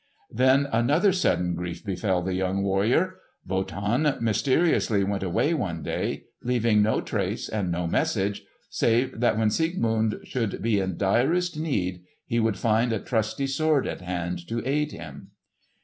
Then 0.31 0.67
another 0.71 1.11
sudden 1.13 1.53
grief 1.53 1.85
befell 1.85 2.23
the 2.23 2.33
young 2.33 2.63
warrior. 2.63 3.17
Wotan 3.45 4.17
mysteriously 4.19 5.03
went 5.03 5.21
away 5.21 5.53
one 5.53 5.83
day, 5.83 6.23
leaving 6.41 6.81
no 6.81 7.01
trace 7.01 7.47
and 7.47 7.71
no 7.71 7.85
message 7.85 8.41
save 8.67 9.19
that 9.19 9.37
when 9.37 9.51
Siegmund 9.51 10.21
should 10.23 10.59
be 10.59 10.79
in 10.79 10.97
direst 10.97 11.55
need 11.55 12.01
he 12.25 12.39
would 12.39 12.57
find 12.57 12.91
a 12.91 12.99
trusty 12.99 13.45
sword 13.45 13.85
at 13.85 14.01
hand 14.01 14.47
to 14.47 14.67
aid 14.67 14.91
him. 14.91 15.33